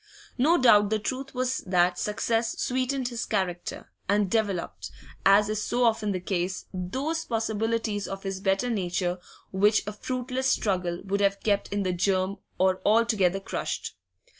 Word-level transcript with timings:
No 0.39 0.57
doubt 0.57 0.89
the 0.89 0.97
truth 0.97 1.35
was 1.35 1.57
that 1.59 1.99
success 1.99 2.59
sweetened 2.59 3.09
his 3.09 3.27
character, 3.27 3.91
and 4.09 4.31
developed, 4.31 4.89
as 5.27 5.47
is 5.47 5.61
so 5.61 5.83
often 5.83 6.11
the 6.11 6.19
case, 6.19 6.65
those 6.73 7.23
possibilities 7.25 8.07
of 8.07 8.23
his 8.23 8.39
better 8.39 8.71
nature 8.71 9.19
which 9.51 9.85
a 9.85 9.93
fruitless 9.93 10.47
struggle 10.51 11.03
would 11.05 11.19
have 11.21 11.43
kept 11.43 11.71
in 11.71 11.83
the 11.83 11.93
germ 11.93 12.37
or 12.57 12.81
altogether 12.83 13.39
crushed. 13.39 13.95